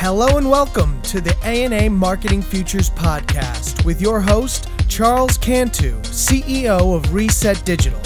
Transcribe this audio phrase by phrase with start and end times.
[0.00, 6.96] Hello and welcome to the ANA Marketing Futures podcast with your host Charles Cantu, CEO
[6.96, 8.00] of Reset Digital.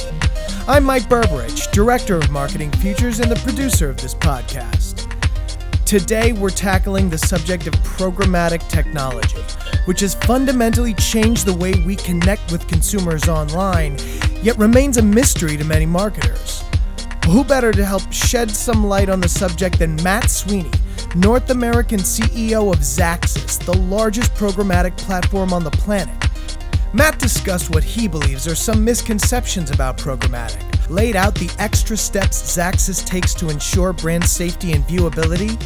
[0.67, 5.09] I'm Mike Berberich, Director of Marketing Futures and the producer of this podcast.
[5.87, 9.39] Today we're tackling the subject of programmatic technology,
[9.85, 13.97] which has fundamentally changed the way we connect with consumers online,
[14.43, 16.64] yet remains a mystery to many marketers.
[17.27, 20.71] Who better to help shed some light on the subject than Matt Sweeney,
[21.17, 26.15] North American CEO of Xaxis, the largest programmatic platform on the planet.
[26.93, 32.41] Matt discussed what he believes are some misconceptions about programmatic, laid out the extra steps
[32.43, 35.61] Xaxis takes to ensure brand safety and viewability,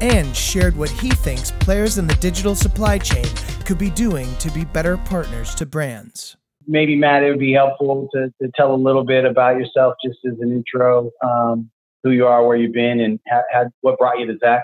[0.00, 3.26] and shared what he thinks players in the digital supply chain
[3.66, 6.36] could be doing to be better partners to brands.
[6.66, 10.18] Maybe, Matt, it would be helpful to, to tell a little bit about yourself just
[10.24, 11.70] as an intro, um,
[12.02, 14.60] who you are, where you've been, and ha- ha- what brought you to Xaxis.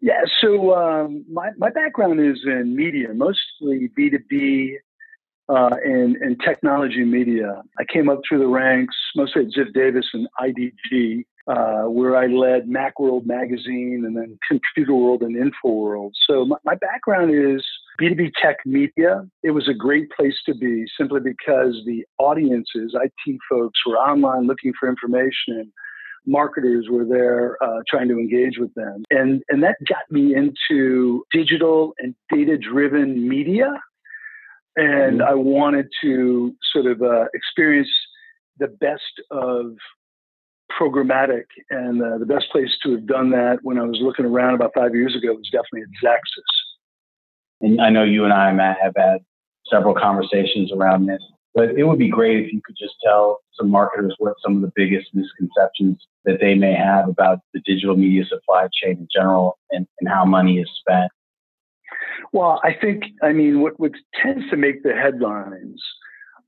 [0.00, 4.76] Yeah, so um, my, my background is in media, mostly B2B
[5.48, 7.62] uh, and, and technology media.
[7.78, 12.26] I came up through the ranks, mostly at Ziff Davis and IDG, uh, where I
[12.26, 16.12] led Macworld magazine and then Computer World and InfoWorld.
[16.28, 17.64] So my, my background is
[18.00, 19.26] B2B tech media.
[19.42, 24.46] It was a great place to be simply because the audiences, IT folks, were online
[24.46, 25.72] looking for information and
[26.26, 29.04] marketers were there uh, trying to engage with them.
[29.10, 33.72] And, and that got me into digital and data driven media.
[34.76, 35.30] And mm-hmm.
[35.30, 37.88] I wanted to sort of uh, experience
[38.58, 39.76] the best of
[40.78, 41.44] programmatic.
[41.70, 44.72] And uh, the best place to have done that when I was looking around about
[44.74, 46.65] five years ago was definitely at Xaxis.
[47.60, 49.18] And I know you and I, Matt, have had
[49.70, 51.22] several conversations around this.
[51.54, 54.62] But it would be great if you could just tell some marketers what some of
[54.62, 59.58] the biggest misconceptions that they may have about the digital media supply chain in general
[59.70, 61.10] and, and how money is spent.
[62.32, 63.92] Well, I think, I mean, what, what
[64.22, 65.82] tends to make the headlines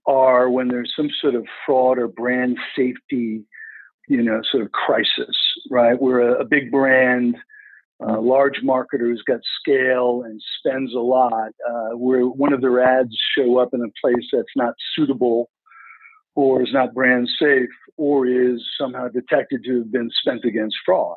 [0.06, 3.44] are when there's some sort of fraud or brand safety,
[4.08, 5.36] you know, sort of crisis,
[5.70, 6.00] right?
[6.00, 7.36] Where a, a big brand
[8.06, 12.80] uh, large marketer who's got scale and spends a lot, uh, where one of their
[12.82, 15.50] ads show up in a place that's not suitable
[16.34, 21.16] or is not brand safe or is somehow detected to have been spent against fraud.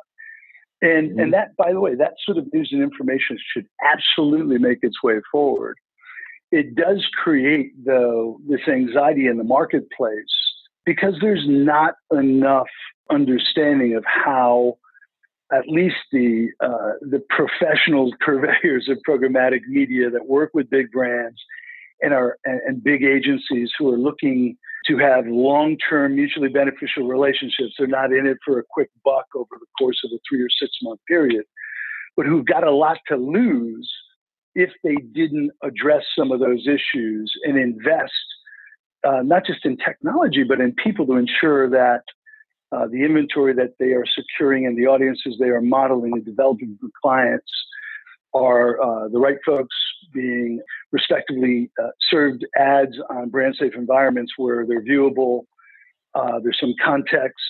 [0.80, 1.20] And, mm-hmm.
[1.20, 5.00] and that, by the way, that sort of news and information should absolutely make its
[5.02, 5.76] way forward.
[6.50, 10.24] It does create, though, this anxiety in the marketplace
[10.84, 12.66] because there's not enough
[13.10, 14.76] understanding of how
[15.52, 21.38] at least the uh, the professional purveyors of programmatic media that work with big brands
[22.00, 27.74] and are and, big agencies who are looking to have long-term mutually beneficial relationships.
[27.78, 30.48] They're not in it for a quick buck over the course of a three or
[30.60, 31.44] six month period,
[32.16, 33.88] but who've got a lot to lose
[34.54, 38.12] if they didn't address some of those issues and invest
[39.06, 42.02] uh, not just in technology but in people to ensure that
[42.72, 46.76] uh, the inventory that they are securing and the audiences they are modeling and developing
[46.80, 47.50] for clients
[48.34, 49.76] are uh, the right folks
[50.14, 50.60] being
[50.90, 55.42] respectively uh, served ads on brand safe environments where they're viewable,
[56.14, 57.40] uh, there's some context,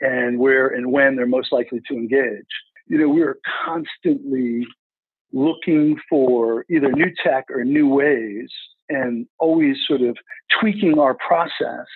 [0.00, 2.46] and where and when they're most likely to engage.
[2.86, 4.66] You know, we're constantly
[5.32, 8.48] looking for either new tech or new ways
[8.88, 10.16] and always sort of
[10.60, 11.86] tweaking our process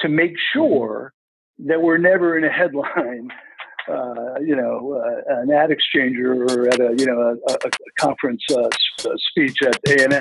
[0.00, 1.12] to make sure
[1.58, 3.28] that we're never in a headline,
[3.88, 8.68] uh, you know, uh, an AdExchanger or at a, you know, a, a, conference uh,
[9.30, 10.20] speech at ANA.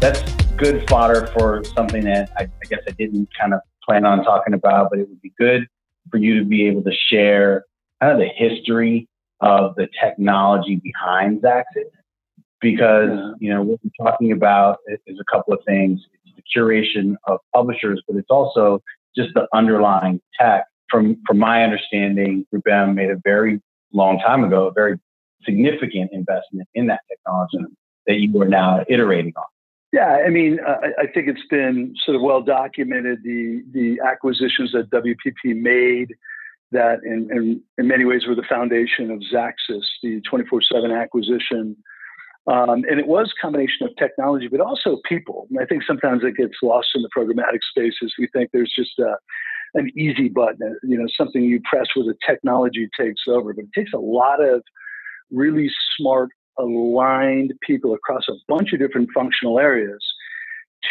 [0.00, 0.20] That's
[0.56, 4.54] good fodder for something that I, I guess I didn't kind of plan on talking
[4.54, 5.66] about, but it would be good
[6.10, 7.64] for you to be able to share
[8.00, 9.08] kind of the history
[9.40, 11.90] of the technology behind Xaxis
[12.60, 16.00] because you know what we're talking about is a couple of things
[16.42, 18.80] the curation of publishers, but it's also
[19.16, 20.64] just the underlying tech.
[20.90, 23.60] From from my understanding, Group GroupM made a very
[23.92, 24.98] long time ago a very
[25.44, 27.58] significant investment in that technology
[28.06, 29.44] that you are now iterating on.
[29.92, 34.72] Yeah, I mean, uh, I think it's been sort of well documented the the acquisitions
[34.72, 36.14] that WPP made
[36.72, 41.76] that in, in, in many ways were the foundation of Xaxis, the 24/7 acquisition
[42.46, 45.46] um, and it was a combination of technology, but also people.
[45.50, 48.14] And I think sometimes it gets lost in the programmatic spaces.
[48.18, 49.16] We think there's just a,
[49.74, 53.54] an easy button, you know, something you press where the technology takes over.
[53.54, 54.62] But it takes a lot of
[55.30, 60.04] really smart, aligned people across a bunch of different functional areas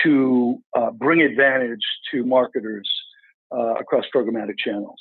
[0.04, 2.89] to uh, bring advantage to marketers
[3.54, 5.00] uh, across programmatic channels.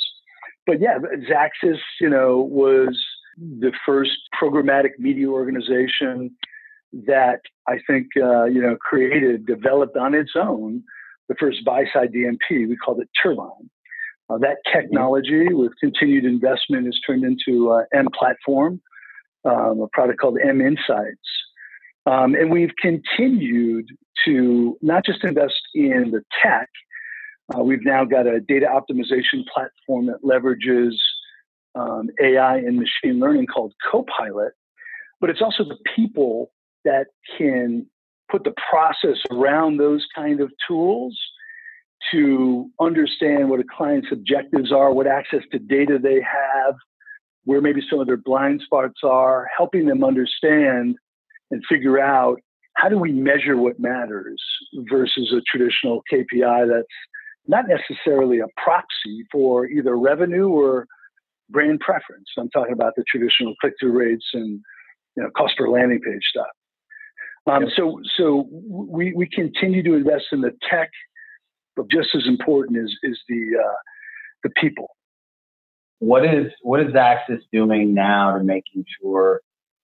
[0.67, 0.99] but yeah,
[1.31, 3.00] Xaxis, you know, was
[3.41, 6.31] the first programmatic media organization
[6.93, 10.83] that I think uh, you know created, developed on its own
[11.29, 12.69] the first buy side DMP.
[12.69, 13.71] We called it Turbine.
[14.29, 18.81] Uh, that technology, with continued investment, has turned into uh, M Platform,
[19.45, 21.19] um, a product called M Insights.
[22.07, 23.87] Um, and we've continued
[24.25, 26.69] to not just invest in the tech,
[27.55, 30.93] uh, we've now got a data optimization platform that leverages
[31.81, 34.53] um, AI and machine learning called Copilot,
[35.21, 36.53] but it's also the people
[36.85, 37.06] that
[37.37, 37.87] can
[38.31, 41.19] put the process around those kind of tools
[42.12, 46.75] to understand what a client's objectives are, what access to data they have,
[47.44, 50.97] where maybe some of their blind spots are, helping them understand
[51.50, 52.41] and figure out
[52.75, 54.41] how do we measure what matters
[54.91, 56.87] versus a traditional KPI that's
[57.47, 60.87] not necessarily a proxy for either revenue or
[61.50, 62.29] brand preference.
[62.38, 64.61] I'm talking about the traditional click-through rates and
[65.17, 66.47] you know cost per landing page stuff.
[67.47, 67.73] Um, yep.
[67.76, 70.91] So so we we continue to invest in the tech,
[71.76, 73.79] but just as important is is the uh,
[74.43, 74.88] the people.
[75.99, 79.41] What is what is Xaxis doing now to making sure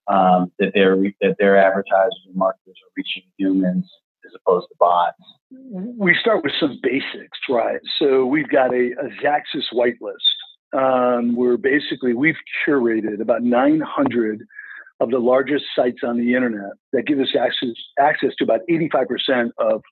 [0.08, 3.90] um, that their that their advertisers and marketers are reaching humans
[4.24, 5.18] as opposed to bots?
[5.50, 7.80] We start with some basics, right?
[7.98, 10.35] So we've got a, a Xaxis whitelist.
[10.72, 12.36] Um, where basically we've
[12.66, 14.42] curated about 900
[14.98, 17.68] of the largest sites on the internet that give us access
[18.00, 19.82] access to about 85% of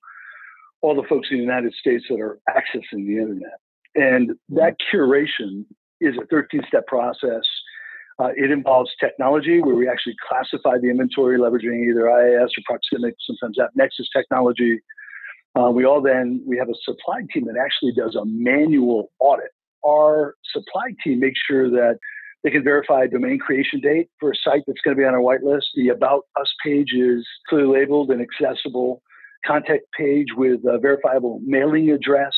[0.81, 3.59] all the folks in the United States that are accessing the internet.
[3.95, 5.65] And that curation
[6.01, 7.43] is a 13 step process
[8.17, 13.13] uh, it involves technology where we actually classify the inventory leveraging either IAS or Proximic,
[13.19, 14.79] sometimes AppNexus technology.
[15.59, 19.51] Uh, we all then we have a supply team that actually does a manual audit.
[19.85, 21.97] Our supply team makes sure that
[22.43, 25.15] they can verify a domain creation date for a site that's going to be on
[25.15, 25.65] our whitelist.
[25.75, 29.01] The About Us page is clearly labeled and accessible.
[29.45, 32.33] Contact page with a verifiable mailing address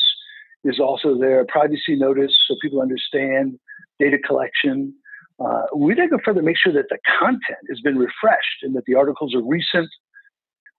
[0.64, 1.44] is also there.
[1.46, 3.58] Privacy notice so people understand
[3.98, 4.94] data collection.
[5.38, 8.84] Uh, we then go further, make sure that the content has been refreshed and that
[8.86, 9.88] the articles are recent,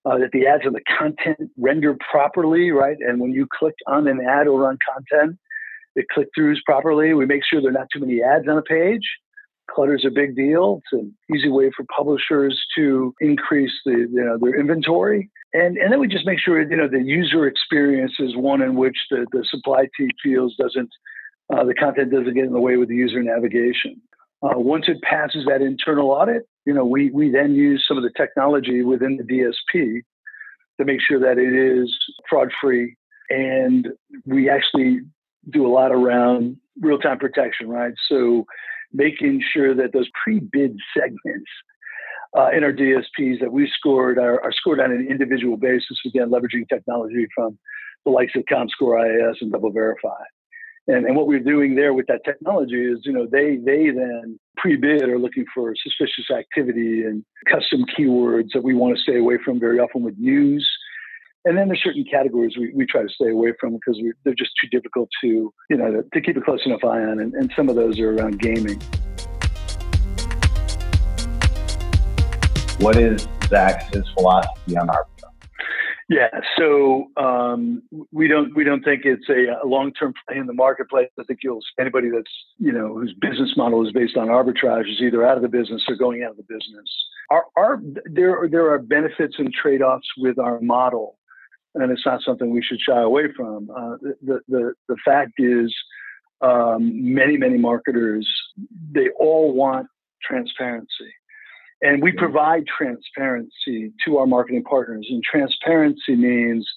[0.06, 2.98] uh, that the ads and the content render properly, right?
[3.00, 5.38] And when you click on an ad or on content,
[5.96, 7.14] it click throughs properly.
[7.14, 9.04] We make sure there are not too many ads on a page.
[9.70, 10.82] Clutter is a big deal.
[10.84, 15.30] It's an easy way for publishers to increase the you know their inventory.
[15.52, 18.76] And, and then we just make sure you know the user experience is one in
[18.76, 20.90] which the, the supply team feels doesn't
[21.54, 24.02] uh, the content doesn't get in the way with the user navigation.
[24.42, 28.04] Uh, once it passes that internal audit, you know, we, we then use some of
[28.04, 30.02] the technology within the DSP
[30.80, 31.94] to make sure that it is
[32.30, 32.96] fraud free.
[33.30, 33.90] And
[34.26, 35.02] we actually
[35.50, 37.94] do a lot around real time protection, right?
[38.08, 38.46] So
[38.94, 41.50] making sure that those pre bid segments
[42.38, 46.30] uh, in our DSPs that we scored are, are, scored on an individual basis, again,
[46.30, 47.58] leveraging technology from
[48.06, 50.22] the likes of ComScore IAS and DoubleVerify.
[50.88, 54.40] And, and what we're doing there with that technology is, you know, they they then
[54.58, 59.38] pre-bid are looking for suspicious activity and custom keywords that we want to stay away
[59.44, 60.68] from very often with news.
[61.46, 64.36] And then there's certain categories we, we try to stay away from because we, they're
[64.36, 67.20] just too difficult to, you know, to, to keep a close enough eye on.
[67.20, 68.80] And, and some of those are around gaming.
[72.80, 75.06] What is Zach's philosophy on our
[76.12, 80.48] yeah, so um, we don't we don't think it's a, a long term play in
[80.48, 81.10] the marketplace.
[81.20, 85.02] I think you'll anybody that's you know whose business model is based on arbitrage is
[85.02, 86.90] either out of the business or going out of the business.
[87.30, 91.16] Our, our there there are benefits and trade offs with our model,
[91.76, 93.70] and it's not something we should shy away from.
[93.70, 95.74] Uh, the, the the fact is,
[96.42, 98.28] um, many many marketers
[98.92, 99.88] they all want
[100.22, 101.12] transparency
[101.82, 105.08] and we provide transparency to our marketing partners.
[105.10, 106.70] And transparency means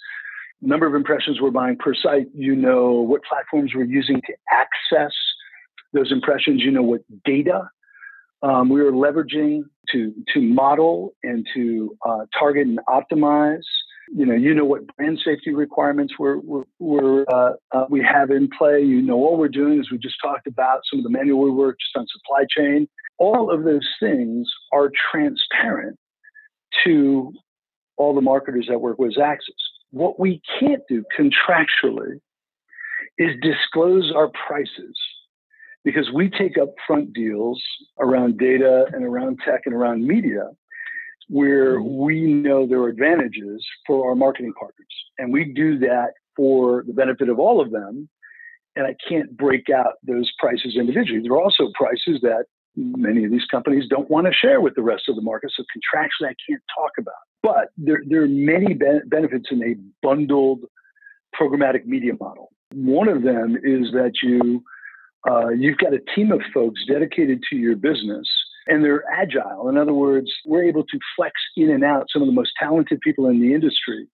[0.61, 5.13] number of impressions we're buying per site, you know what platforms we're using to access
[5.93, 7.69] those impressions, you know what data
[8.43, 13.65] um, we are leveraging to, to model and to uh, target and optimize.
[14.15, 16.37] You know, you know what brand safety requirements we're,
[16.79, 18.83] we're, uh, uh, we have in play.
[18.83, 21.79] You know, all we're doing is we just talked about some of the manual work
[21.81, 22.89] just on supply chain
[23.23, 25.97] all of those things are transparent
[26.85, 27.33] to
[27.97, 29.63] all the marketers that work with Xaxis.
[29.91, 32.19] What we can't do contractually
[33.19, 34.97] is disclose our prices
[35.85, 37.63] because we take up front deals
[38.01, 40.49] around data and around tech and around media
[41.33, 44.95] where we know there are advantages for our marketing partners.
[45.19, 48.09] And we do that for the benefit of all of them
[48.77, 51.21] and I can't break out those prices individually.
[51.23, 54.83] There are also prices that many of these companies don't want to share with the
[54.83, 55.53] rest of the market.
[55.55, 57.15] So contractually, I can't talk about.
[57.43, 60.61] But there, there are many be- benefits in a bundled
[61.39, 62.51] programmatic media model.
[62.75, 64.65] One of them is that you
[65.31, 68.29] uh, you've got a team of folks dedicated to your business
[68.67, 69.69] and they're agile.
[69.69, 73.01] In other words, we're able to flex in and out some of the most talented
[73.01, 74.07] people in the industry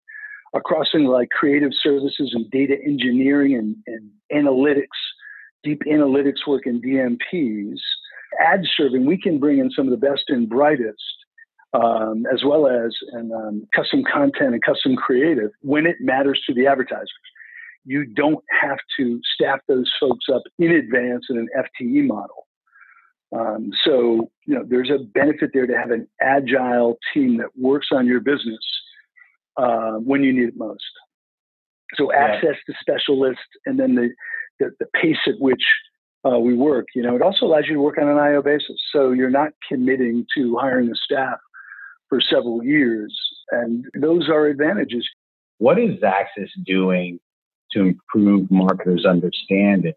[0.55, 4.87] across things like creative services and data engineering and, and analytics,
[5.63, 7.79] deep analytics work and DMPs.
[8.41, 11.03] Ad serving, we can bring in some of the best and brightest,
[11.75, 16.55] um, as well as and, um, custom content and custom creative when it matters to
[16.55, 17.09] the advertisers.
[17.85, 22.48] You don't have to staff those folks up in advance in an FTE model.
[23.33, 27.89] Um, so, you know, there's a benefit there to have an agile team that works
[27.93, 28.59] on your business
[29.57, 30.85] uh, when you need it most.
[31.95, 32.19] So yeah.
[32.19, 34.11] access to specialists and then the,
[34.59, 35.63] the, the pace at which
[36.25, 38.77] uh, we work, you know, it also allows you to work on an IO basis.
[38.93, 41.39] So you're not committing to hiring a staff
[42.09, 43.17] for several years.
[43.51, 45.07] And those are advantages.
[45.59, 47.21] What is Xaxis doing
[47.73, 49.95] to improve marketers' understanding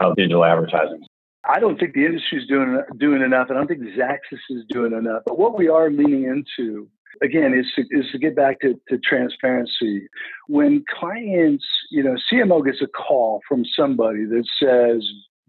[0.00, 1.04] of digital advertising?
[1.48, 3.48] I don't think the industry is doing doing enough.
[3.50, 5.22] I don't think Xaxis is doing enough.
[5.26, 6.88] But what we are leaning into
[7.22, 10.08] again is to, is to get back to, to transparency.
[10.48, 15.04] When clients, you know, CMO gets a call from somebody that says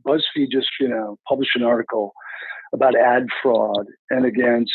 [0.06, 2.14] BuzzFeed just, you know, published an article
[2.74, 4.74] about ad fraud and against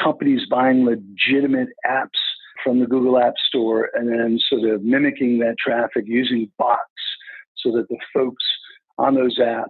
[0.00, 2.20] companies buying legitimate apps
[2.62, 6.80] from the Google App Store and then sort of mimicking that traffic using bots
[7.56, 8.44] so that the folks
[8.98, 9.68] on those apps,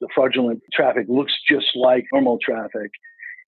[0.00, 2.90] the fraudulent traffic looks just like normal traffic.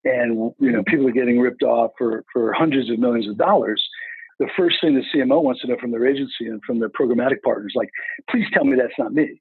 [0.04, 3.84] And you know people are getting ripped off for for hundreds of millions of dollars.
[4.38, 7.42] The first thing the cmo wants to know from their agency and from their programmatic
[7.44, 7.90] partners like
[8.30, 9.40] please tell me that's not me.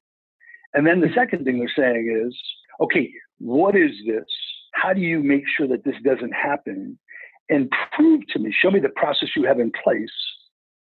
[0.74, 2.36] And then the second thing they're saying is
[2.80, 4.26] okay what is this?
[4.72, 6.98] How do you make sure that this doesn't happen?
[7.48, 10.12] And prove to me show me the process you have in place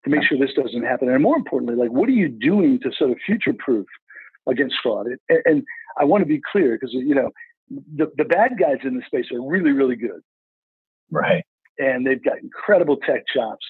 [0.05, 1.09] to make sure this doesn't happen.
[1.09, 3.87] And more importantly like what are you doing to sort of future proof
[4.49, 5.07] against fraud?
[5.29, 5.63] And, and
[5.99, 7.31] i want to be clear because you know
[7.71, 10.21] the, the bad guys in the space are really, really good.
[11.11, 11.45] Right.
[11.79, 13.65] And they've got incredible tech chops.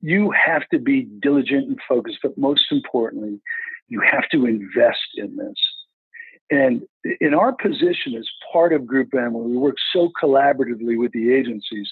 [0.00, 3.40] You have to be diligent and focused, but most importantly,
[3.88, 5.54] you have to invest in this.
[6.50, 6.82] And
[7.20, 11.32] in our position as part of Group M, where we work so collaboratively with the
[11.32, 11.90] agencies,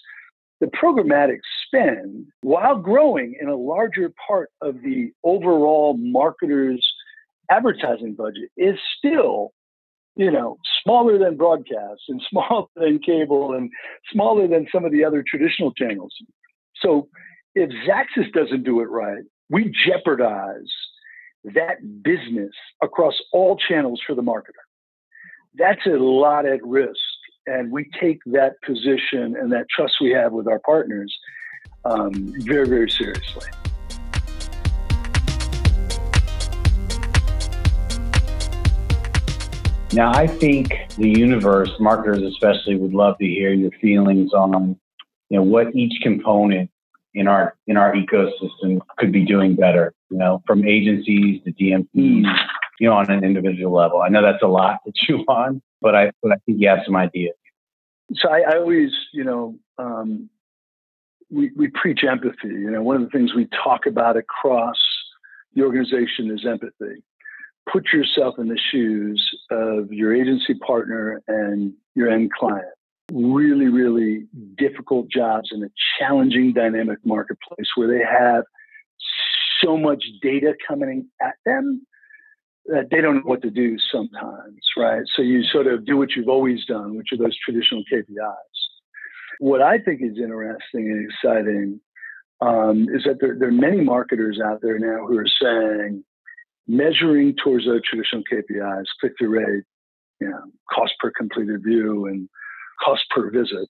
[0.61, 6.87] the programmatic spend, while growing in a larger part of the overall marketer's
[7.51, 9.53] advertising budget, is still
[10.17, 13.71] you know, smaller than broadcast and smaller than cable and
[14.13, 16.15] smaller than some of the other traditional channels.
[16.83, 17.09] So
[17.55, 20.71] if Xaxis doesn't do it right, we jeopardize
[21.45, 22.53] that business
[22.83, 24.65] across all channels for the marketer.
[25.55, 27.01] That's a lot at risk.
[27.47, 31.13] And we take that position and that trust we have with our partners
[31.85, 32.13] um,
[32.45, 33.49] very, very seriously.
[39.93, 44.79] Now, I think the universe, marketers especially, would love to hear your feelings on,
[45.31, 46.71] you know, what each component
[47.15, 49.93] in our in our ecosystem could be doing better.
[50.11, 51.89] You know, from agencies to DMPs,
[52.79, 54.01] you know, on an individual level.
[54.01, 56.81] I know that's a lot to chew on, but I but I think you have
[56.85, 57.35] some ideas.
[58.15, 60.31] So I, I always, you know, um,
[61.31, 62.49] we we preach empathy.
[62.49, 64.79] You know, one of the things we talk about across
[65.57, 67.03] the organization is empathy
[67.71, 72.65] put yourself in the shoes of your agency partner and your end client.
[73.13, 74.27] Really, really
[74.57, 78.45] difficult jobs in a challenging dynamic marketplace where they have
[79.63, 81.87] so much data coming at them
[82.67, 85.03] that they don't know what to do sometimes, right?
[85.17, 88.35] So you sort of do what you've always done, which are those traditional KPIs.
[89.41, 91.81] What I think is interesting and exciting
[92.41, 96.05] um, is that there, there are many marketers out there now who are saying,
[96.71, 99.65] measuring towards those traditional KPIs, click through rate,
[100.21, 100.41] you know,
[100.73, 102.29] cost per completed view, and
[102.85, 103.69] cost per visit.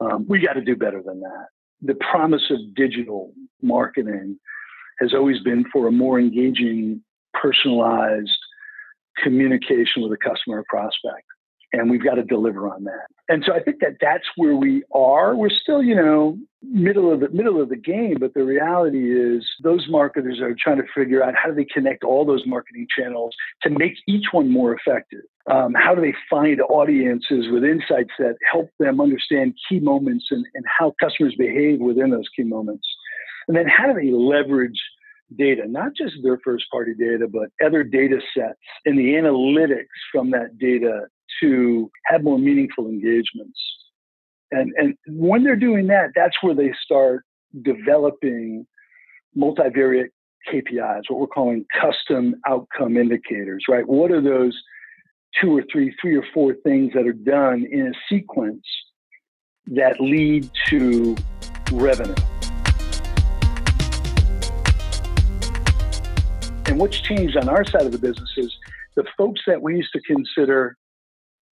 [0.00, 1.46] Um, we got to do better than that.
[1.82, 3.32] The promise of digital
[3.62, 4.38] marketing
[5.00, 7.02] has always been for a more engaging,
[7.34, 8.30] personalized
[9.22, 11.26] communication with a customer or prospect
[11.72, 13.06] and we've got to deliver on that.
[13.28, 15.34] And so I think that that's where we are.
[15.34, 19.44] We're still, you know, middle of the middle of the game, but the reality is
[19.62, 23.34] those marketers are trying to figure out how do they connect all those marketing channels
[23.62, 25.22] to make each one more effective.
[25.50, 30.44] Um, how do they find audiences with insights that help them understand key moments and,
[30.54, 32.86] and how customers behave within those key moments?
[33.48, 34.80] And then how do they leverage
[35.36, 40.30] data, not just their first party data, but other data sets and the analytics from
[40.30, 41.06] that data
[41.42, 43.58] to have more meaningful engagements.
[44.50, 47.24] And, and when they're doing that, that's where they start
[47.62, 48.66] developing
[49.36, 50.08] multivariate
[50.52, 53.86] KPIs, what we're calling custom outcome indicators, right?
[53.86, 54.58] What are those
[55.40, 58.64] two or three, three or four things that are done in a sequence
[59.66, 61.16] that lead to
[61.72, 62.14] revenue?
[66.66, 68.52] And what's changed on our side of the business is
[68.96, 70.76] the folks that we used to consider,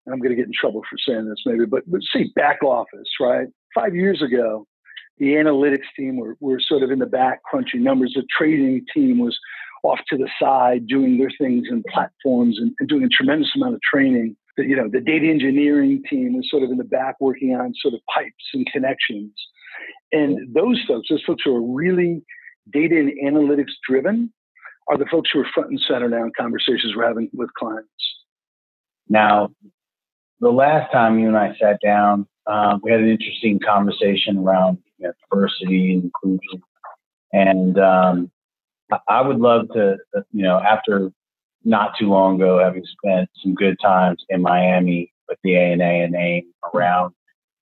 [0.08, 2.64] and I'm going to get in trouble for saying this maybe, but, but see back
[2.64, 3.48] office, right?
[3.76, 4.66] Five years ago,
[5.18, 8.14] the analytics team were, were sort of in the back crunching numbers.
[8.16, 9.38] The trading team was
[9.84, 13.76] off to the side doing their things in platforms and, and doing a tremendous amount
[13.76, 14.38] of training.
[14.56, 17.74] The, you know, the data engineering team was sort of in the back working on
[17.76, 19.34] sort of pipes and connections.
[20.14, 22.24] And those folks, those folks who are really
[22.72, 24.32] data and analytics driven,
[24.90, 27.90] are the folks who are front and center now in conversations we're having with clients.
[29.10, 29.50] Now,
[30.40, 34.78] the last time you and I sat down, um, we had an interesting conversation around
[34.98, 36.62] you know, diversity and inclusion.
[37.34, 38.32] And um,
[39.08, 39.98] I would love to,
[40.32, 41.12] you know, after
[41.64, 46.16] not too long ago, having spent some good times in Miami with the ANA and
[46.16, 47.14] AIM around,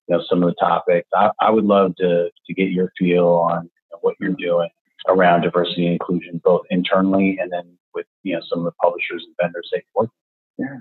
[0.07, 3.27] you know, some of the topics, I, I would love to to get your feel
[3.27, 3.69] on
[4.01, 4.69] what you're doing
[5.07, 9.23] around diversity and inclusion, both internally and then with you know some of the publishers
[9.25, 10.09] and vendors you work.
[10.57, 10.67] With.
[10.67, 10.77] Yeah.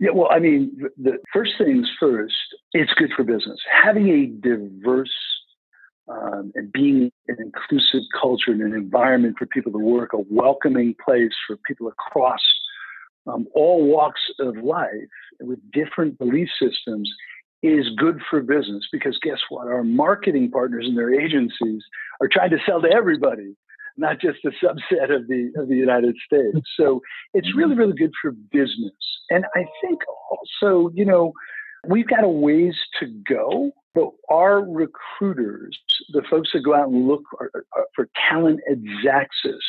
[0.00, 2.34] Yeah, well, I mean, the first things first,
[2.72, 3.58] it's good for business.
[3.84, 5.10] Having a diverse
[6.08, 10.94] um, and being an inclusive culture and an environment for people to work, a welcoming
[11.04, 12.40] place for people across
[13.26, 14.90] um, all walks of life
[15.40, 17.10] with different belief systems
[17.62, 19.66] is good for business because guess what?
[19.66, 21.82] Our marketing partners and their agencies
[22.20, 23.56] are trying to sell to everybody,
[23.96, 26.58] not just a subset of the of the United States.
[26.76, 27.00] So
[27.32, 27.58] it's mm-hmm.
[27.58, 28.92] really, really good for business.
[29.30, 31.32] And I think also, you know,
[31.86, 35.78] we've got a ways to go but our recruiters,
[36.12, 37.22] the folks that go out and look
[37.94, 39.62] for talent at Xaxis,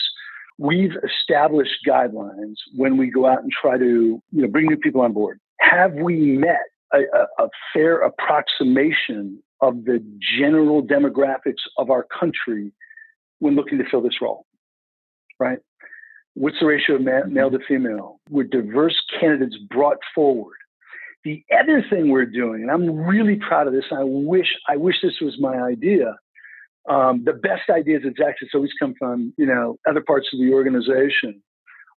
[0.58, 5.02] we've established guidelines when we go out and try to you know, bring new people
[5.02, 5.40] on board.
[5.60, 10.04] Have we met a, a, a fair approximation of the
[10.40, 12.72] general demographics of our country
[13.46, 14.46] when looking to fill this role?
[15.40, 15.60] Right?
[16.34, 18.20] What's the ratio of male to female?
[18.30, 20.58] Were diverse candidates brought forward?
[21.24, 24.98] The other thing we're doing, and I'm really proud of this, I wish I wish
[25.02, 26.16] this was my idea.
[26.90, 30.52] Um, the best ideas at Xaxis always come from you know other parts of the
[30.54, 31.42] organization.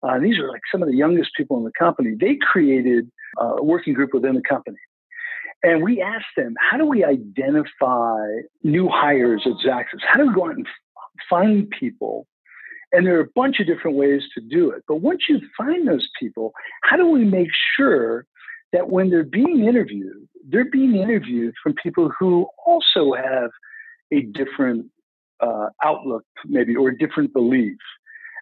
[0.02, 2.14] Uh, these are like some of the youngest people in the company.
[2.18, 4.78] They created a working group within the company.
[5.64, 8.24] And we asked them, how do we identify
[8.62, 10.00] new hires at Xaxis?
[10.08, 10.66] How do we go out and
[11.28, 12.26] find people?
[12.92, 14.82] And there are a bunch of different ways to do it.
[14.88, 16.52] But once you find those people,
[16.82, 18.24] how do we make sure
[18.72, 23.50] that when they're being interviewed, they're being interviewed from people who also have
[24.12, 24.86] a different
[25.40, 27.76] uh, outlook, maybe, or a different belief.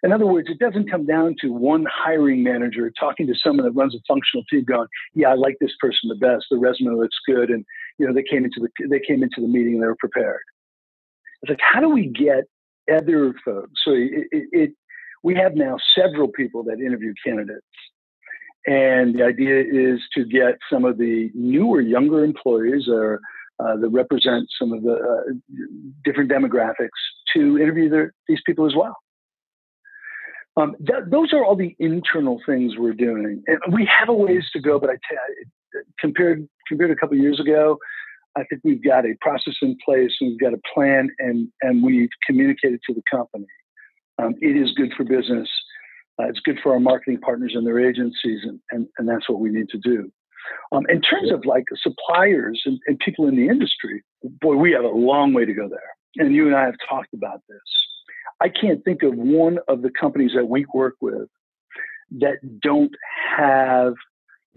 [0.03, 3.71] In other words, it doesn't come down to one hiring manager talking to someone that
[3.71, 6.45] runs a functional team, going, "Yeah, I like this person the best.
[6.51, 7.65] The resume looks good, and
[7.97, 10.41] you know they came into the they came into the meeting and they were prepared."
[11.41, 12.45] It's like, how do we get
[12.91, 13.71] other folks?
[13.85, 14.71] So it, it, it
[15.23, 17.65] we have now several people that interview candidates
[18.67, 23.21] and the idea is to get some of the newer, younger employees or
[23.59, 25.33] uh, that represent some of the uh,
[26.03, 26.89] different demographics
[27.33, 28.95] to interview their, these people as well.
[30.57, 34.43] Um, th- those are all the internal things we're doing, and we have a ways
[34.53, 34.79] to go.
[34.79, 34.97] But I
[35.99, 37.77] compared compared to a couple years ago,
[38.37, 41.83] I think we've got a process in place, and we've got a plan, and and
[41.83, 43.47] we've communicated to the company.
[44.19, 45.49] Um, it is good for business
[46.19, 49.39] uh, it's good for our marketing partners and their agencies, and, and, and that's what
[49.39, 50.11] we need to do.
[50.71, 54.03] Um, in terms of like suppliers and, and people in the industry,
[54.41, 56.25] boy, we have a long way to go there.
[56.25, 57.59] And you and I have talked about this.
[58.39, 61.27] I can't think of one of the companies that we work with
[62.19, 62.93] that don't
[63.37, 63.93] have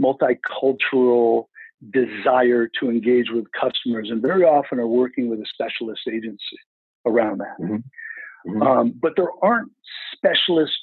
[0.00, 1.46] multicultural
[1.88, 6.58] desire to engage with customers and very often are working with a specialist agency
[7.06, 7.56] around that.
[7.60, 8.50] Mm-hmm.
[8.50, 8.62] Mm-hmm.
[8.62, 9.70] Um, but there aren't
[10.14, 10.78] specialist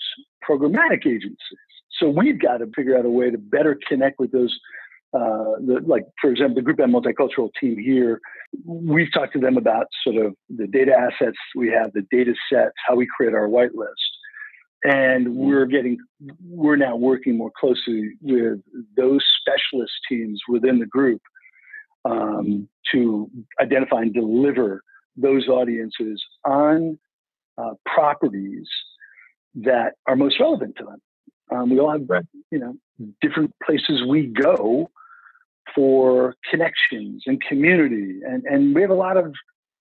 [0.47, 1.37] programmatic agencies.
[1.99, 4.57] So we've got to figure out a way to better connect with those.
[5.13, 8.19] Uh, the, like, for example, the GroupM Multicultural team here,
[8.65, 12.73] we've talked to them about sort of the data assets we have, the data sets,
[12.87, 13.93] how we create our whitelist.
[14.83, 15.97] And we're getting,
[16.47, 18.59] we're now working more closely with
[18.95, 21.21] those specialist teams within the group
[22.05, 24.83] um, to identify and deliver
[25.15, 26.99] those audiences on
[27.57, 28.67] uh, properties
[29.55, 31.01] that are most relevant to them.
[31.51, 32.25] Um, we all have, right.
[32.51, 32.75] you know,
[33.21, 34.89] different places we go
[35.73, 39.33] for connections and community, and and we have a lot of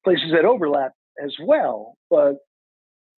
[0.04, 1.96] places that overlap as well.
[2.10, 2.36] But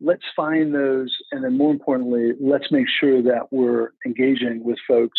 [0.01, 5.19] let's find those, and then more importantly, let's make sure that we're engaging with folks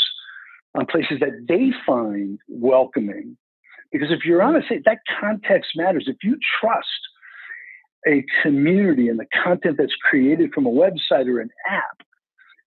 [0.76, 3.38] on places that they find welcoming.
[3.92, 6.06] Because if you're honest, that context matters.
[6.08, 6.88] If you trust
[8.08, 12.06] a community and the content that's created from a website or an app,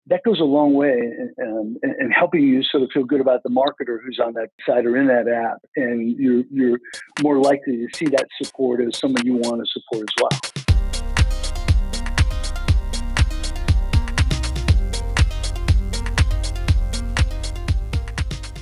[0.09, 3.21] that goes a long way in, um, in, in, helping you sort of feel good
[3.21, 5.59] about the marketer who's on that site or in that app.
[5.75, 6.79] And you're, you're
[7.23, 10.57] more likely to see that support as someone you want to support as well.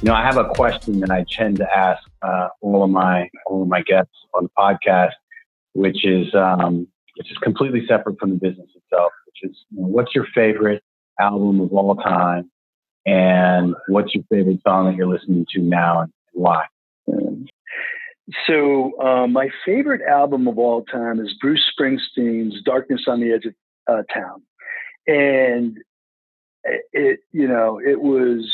[0.05, 3.31] You know, I have a question that I tend to ask uh, all of my
[3.47, 5.12] all of my guests on the podcast,
[5.73, 6.87] which is um,
[7.17, 9.12] which is completely separate from the business itself.
[9.25, 10.83] Which is, you know, what's your favorite
[11.19, 12.51] album of all time,
[13.07, 16.67] and what's your favorite song that you're listening to now, and why?
[18.47, 23.47] So, uh, my favorite album of all time is Bruce Springsteen's "Darkness on the Edge
[23.47, 23.55] of
[23.87, 24.43] uh, Town,"
[25.07, 25.79] and
[26.93, 28.53] it, you know, it was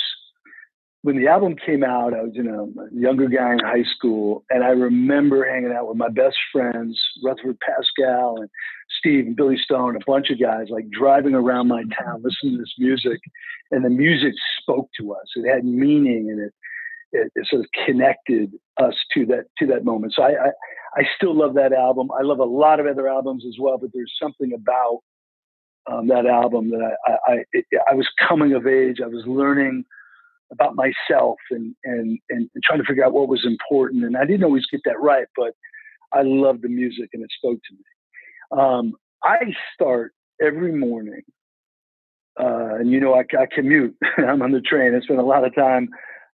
[1.02, 4.44] when the album came out, I was you know a younger guy in high school,
[4.50, 8.50] and I remember hanging out with my best friends, Rutherford Pascal and
[8.98, 12.58] Steve and Billy Stone, a bunch of guys, like driving around my town, listening to
[12.58, 13.18] this music,
[13.70, 15.26] and the music spoke to us.
[15.36, 16.52] It had meaning, and it
[17.12, 20.12] it, it sort of connected us to that to that moment.
[20.14, 20.50] So I, I
[20.96, 22.10] I still love that album.
[22.18, 24.98] I love a lot of other albums as well, but there's something about
[25.90, 28.98] um, that album that I I, I, it, I was coming of age.
[29.02, 29.86] I was learning
[30.52, 34.04] about myself and, and, and trying to figure out what was important.
[34.04, 35.52] And I didn't always get that right, but
[36.12, 38.60] I loved the music and it spoke to me.
[38.62, 39.38] Um, I
[39.74, 41.22] start every morning,
[42.38, 43.96] uh, and you know, I, I commute.
[44.18, 44.94] I'm on the train.
[44.94, 45.88] I spend a lot of time,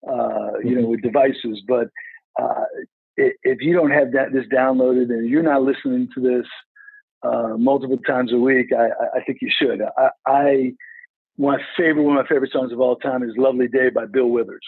[0.08, 0.91] uh, you know, mm-hmm.
[0.91, 1.62] with devices.
[1.67, 1.89] But
[2.41, 2.63] uh,
[3.17, 6.47] if you don't have that this downloaded and you're not listening to this
[7.23, 9.82] uh, multiple times a week, I, I think you should.
[9.82, 10.73] I, I
[11.37, 14.27] my favorite one of my favorite songs of all time is "Lovely Day" by Bill
[14.27, 14.65] Withers.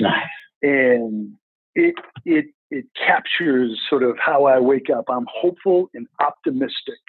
[0.00, 0.24] Nice.
[0.62, 1.32] And
[1.74, 5.04] it it it captures sort of how I wake up.
[5.08, 7.00] I'm hopeful and optimistic